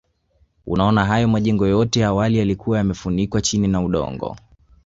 [0.67, 4.35] Unaona hayo majengo yote awali yalikuwa yamefukiwa chini na udongo